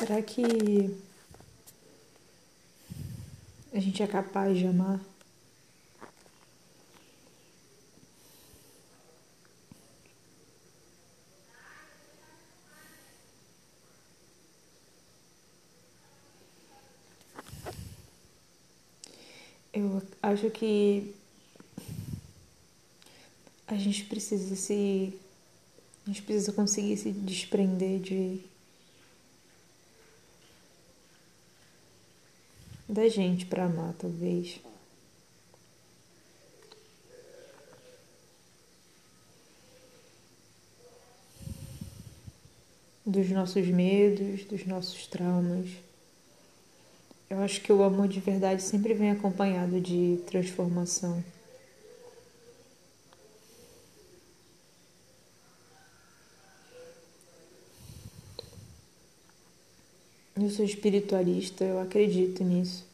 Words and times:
Será 0.00 0.22
que 0.22 0.96
a 3.70 3.78
gente 3.78 4.02
é 4.02 4.06
capaz 4.06 4.56
de 4.56 4.66
amar? 4.66 4.98
Eu 19.70 20.02
acho 20.22 20.48
que 20.50 21.14
a 23.66 23.74
gente 23.74 24.04
precisa 24.04 24.56
se. 24.56 25.12
A 26.06 26.08
gente 26.08 26.22
precisa 26.22 26.54
conseguir 26.54 26.96
se 26.96 27.12
desprender 27.12 28.00
de. 28.00 28.49
Da 32.90 33.08
gente 33.08 33.46
para 33.46 33.64
amar, 33.64 33.94
talvez. 33.94 34.60
Dos 43.06 43.30
nossos 43.30 43.66
medos, 43.66 44.44
dos 44.44 44.66
nossos 44.66 45.06
traumas. 45.06 45.68
Eu 47.28 47.38
acho 47.38 47.60
que 47.60 47.72
o 47.72 47.82
amor 47.84 48.08
de 48.08 48.18
verdade 48.18 48.62
sempre 48.62 48.92
vem 48.92 49.10
acompanhado 49.10 49.80
de 49.80 50.18
transformação. 50.26 51.22
Eu 60.42 60.48
sou 60.48 60.64
espiritualista, 60.64 61.64
eu 61.64 61.78
acredito 61.78 62.42
nisso. 62.42 62.86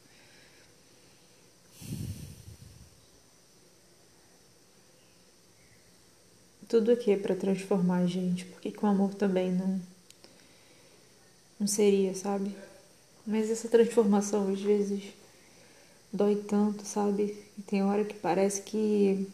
Tudo 6.68 6.90
aqui 6.90 7.12
é 7.12 7.16
para 7.16 7.36
transformar 7.36 7.98
a 7.98 8.06
gente, 8.06 8.44
porque 8.46 8.72
com 8.72 8.88
amor 8.88 9.14
também 9.14 9.52
não 9.52 9.80
não 11.60 11.68
seria, 11.68 12.16
sabe? 12.16 12.52
Mas 13.24 13.48
essa 13.48 13.68
transformação 13.68 14.48
às 14.48 14.60
vezes 14.60 15.04
dói 16.12 16.34
tanto, 16.34 16.84
sabe? 16.84 17.44
E 17.56 17.62
tem 17.62 17.84
hora 17.84 18.04
que 18.04 18.14
parece 18.14 18.62
que 18.62 19.28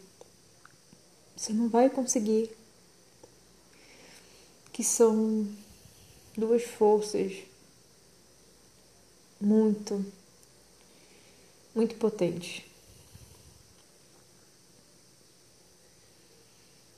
você 1.34 1.54
não 1.54 1.70
vai 1.70 1.88
conseguir. 1.88 2.50
Que 4.70 4.84
são 4.84 5.48
duas 6.36 6.62
forças 6.62 7.50
muito, 9.42 10.04
muito 11.74 11.94
potentes. 11.96 12.62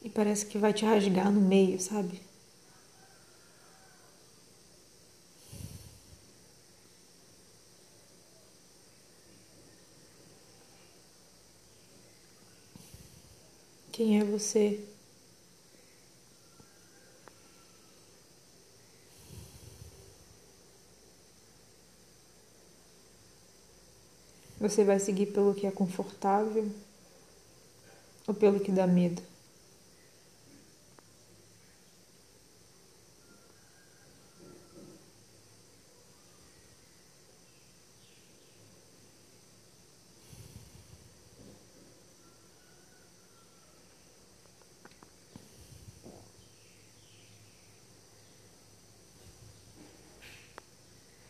E 0.02 0.10
parece 0.10 0.46
que 0.46 0.58
vai 0.58 0.72
te 0.72 0.84
rasgar 0.84 1.32
no 1.32 1.40
meio, 1.40 1.80
sabe? 1.80 2.20
Quem 13.90 14.20
é 14.20 14.24
você? 14.24 14.93
Você 24.64 24.82
vai 24.82 24.98
seguir 24.98 25.26
pelo 25.26 25.54
que 25.54 25.66
é 25.66 25.70
confortável 25.70 26.66
ou 28.26 28.32
pelo 28.32 28.58
que 28.58 28.72
dá 28.72 28.86
medo? 28.86 29.20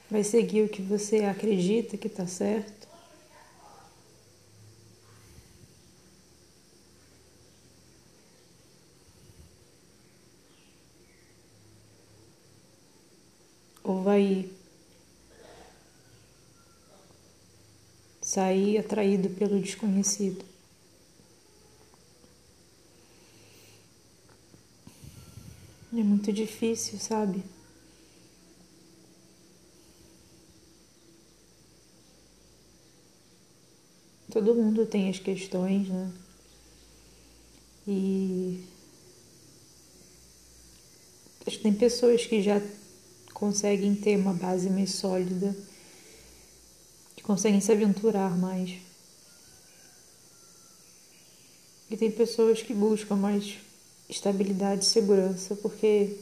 Vai 0.09 0.23
seguir 0.23 0.63
o 0.63 0.69
que 0.69 0.81
você 0.81 1.25
acredita 1.25 1.97
que 1.97 2.07
está 2.07 2.29
certo? 2.29 2.85
Ou 13.85 14.03
vai 14.15 14.49
sair 18.23 18.79
atraído 18.79 19.29
pelo 19.31 19.61
desconhecido? 19.61 20.45
É 25.93 26.03
muito 26.03 26.33
difícil, 26.33 26.99
sabe? 26.99 27.43
Todo 34.31 34.55
mundo 34.55 34.87
tem 34.87 35.09
as 35.09 35.19
questões, 35.21 35.89
né? 35.89 36.13
E 37.87 38.65
acho 41.47 41.59
que 41.59 41.63
tem 41.63 41.75
pessoas 41.75 42.27
que 42.27 42.43
já 42.43 42.61
conseguem 43.35 43.95
ter 43.97 44.17
uma 44.17 44.33
base 44.33 44.71
mais 44.71 44.93
sólida, 44.93 45.55
que 47.17 47.23
conseguem 47.23 47.61
se 47.61 47.73
aventurar 47.73 48.39
mais. 48.39 48.79
E 51.91 51.97
tem 51.97 52.11
pessoas 52.11 52.63
que 52.63 52.73
buscam 52.73 53.17
mais 53.17 53.59
estabilidade 54.09 54.85
e 54.85 54.89
segurança 54.89 55.57
porque 55.57 56.17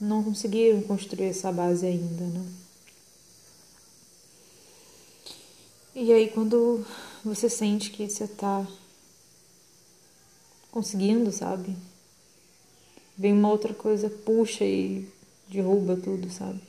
não 0.00 0.22
conseguiram 0.22 0.82
construir 0.82 1.28
essa 1.28 1.50
base 1.50 1.86
ainda, 1.86 2.24
né? 2.24 2.46
E 5.94 6.12
aí 6.12 6.28
quando 6.28 6.84
você 7.24 7.48
sente 7.48 7.90
que 7.90 8.08
você 8.08 8.26
tá 8.26 8.66
conseguindo, 10.70 11.32
sabe? 11.32 11.74
Vem 13.16 13.32
uma 13.32 13.50
outra 13.50 13.72
coisa, 13.72 14.10
puxa 14.10 14.62
e 14.62 15.08
derruba 15.48 15.96
tudo, 15.96 16.30
sabe? 16.30 16.60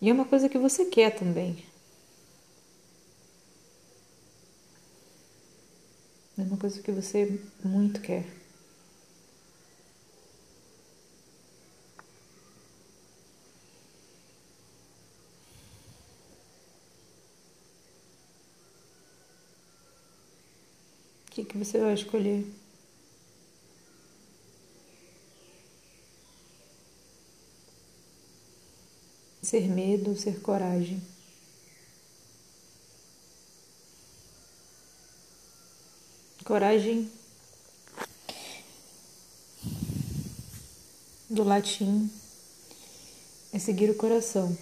E 0.00 0.10
é 0.10 0.12
uma 0.12 0.24
coisa 0.24 0.48
que 0.48 0.58
você 0.58 0.86
quer 0.86 1.14
também. 1.16 1.64
É 6.36 6.42
uma 6.42 6.56
coisa 6.56 6.82
que 6.82 6.90
você 6.90 7.40
muito 7.64 8.00
quer. 8.00 8.24
O 21.28 21.30
que, 21.30 21.44
que 21.44 21.56
você 21.56 21.78
vai 21.78 21.94
escolher? 21.94 22.61
Ser 29.52 29.68
medo 29.68 30.16
ser 30.16 30.40
coragem? 30.40 30.98
Coragem 36.42 37.12
do 41.28 41.44
latim 41.44 42.10
é 43.52 43.58
seguir 43.58 43.90
o 43.90 43.94
coração. 43.94 44.56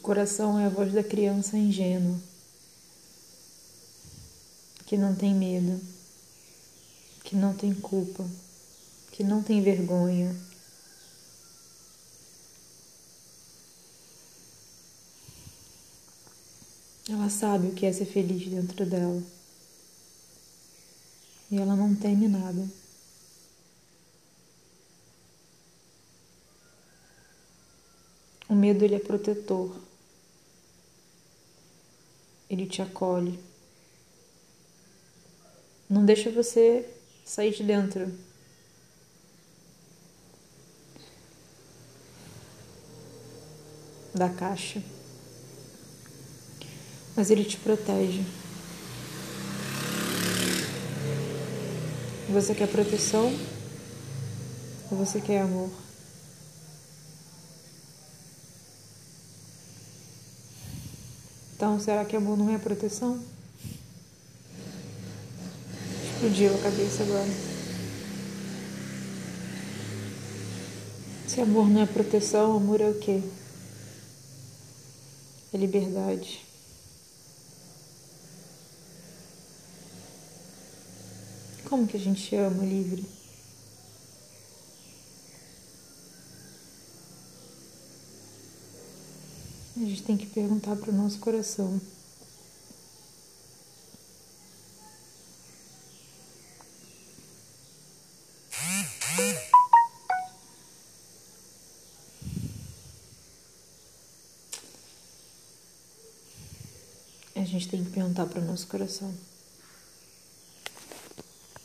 coração 0.00 0.60
é 0.60 0.66
a 0.66 0.68
voz 0.68 0.92
da 0.92 1.02
criança 1.02 1.58
ingênua, 1.58 2.18
que 4.88 4.96
não 4.96 5.14
tem 5.14 5.34
medo, 5.34 5.78
que 7.22 7.36
não 7.36 7.54
tem 7.54 7.74
culpa, 7.74 8.26
que 9.12 9.22
não 9.22 9.42
tem 9.42 9.60
vergonha. 9.60 10.34
Ela 17.06 17.28
sabe 17.28 17.66
o 17.66 17.74
que 17.74 17.84
é 17.84 17.92
ser 17.92 18.06
feliz 18.06 18.48
dentro 18.48 18.86
dela. 18.86 19.22
E 21.50 21.58
ela 21.58 21.76
não 21.76 21.94
teme 21.94 22.26
nada. 22.26 22.66
O 28.48 28.54
medo 28.54 28.86
ele 28.86 28.94
é 28.94 28.98
protetor. 28.98 29.76
Ele 32.48 32.66
te 32.66 32.80
acolhe. 32.80 33.38
Não 35.88 36.04
deixa 36.04 36.30
você 36.30 36.86
sair 37.24 37.54
de 37.54 37.62
dentro. 37.62 38.12
Da 44.14 44.28
caixa. 44.28 44.82
Mas 47.16 47.30
ele 47.30 47.44
te 47.44 47.56
protege. 47.56 48.22
Você 52.28 52.54
quer 52.54 52.68
proteção 52.68 53.32
ou 54.90 54.98
você 54.98 55.20
quer 55.20 55.40
amor? 55.40 55.70
Então, 61.56 61.80
será 61.80 62.04
que 62.04 62.14
amor 62.14 62.36
não 62.36 62.54
é 62.54 62.58
proteção? 62.58 63.37
Explodiu 66.18 66.52
a 66.52 66.58
cabeça 66.58 67.04
agora. 67.04 67.30
Se 71.28 71.40
amor 71.40 71.68
não 71.70 71.82
é 71.82 71.86
proteção, 71.86 72.56
amor 72.56 72.80
é 72.80 72.90
o 72.90 72.98
quê? 72.98 73.22
É 75.54 75.56
liberdade. 75.56 76.44
Como 81.68 81.86
que 81.86 81.96
a 81.96 82.00
gente 82.00 82.34
ama 82.34 82.64
livre? 82.64 83.06
A 89.76 89.80
gente 89.84 90.02
tem 90.02 90.16
que 90.16 90.26
perguntar 90.26 90.74
para 90.74 90.90
o 90.90 90.96
nosso 90.96 91.20
coração. 91.20 91.80
A 107.38 107.44
gente 107.44 107.68
tem 107.68 107.84
que 107.84 107.90
perguntar 107.90 108.26
para 108.26 108.40
o 108.40 108.44
nosso 108.44 108.66
coração. 108.66 109.14